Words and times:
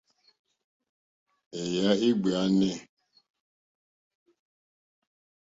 Èyà 1.61 1.89
é 2.07 2.09
ɡbɛ̀ɛ̀nɛ̀. 2.19 2.73